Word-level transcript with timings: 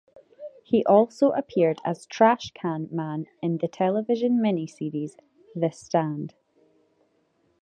He 0.63 0.83
also 0.85 1.29
appeared 1.33 1.79
as 1.85 2.07
Trashcan 2.07 2.91
Man 2.91 3.27
in 3.43 3.59
the 3.59 3.67
television 3.67 4.39
miniseries 4.39 5.13
"The 5.53 5.69
Stand". 5.71 6.33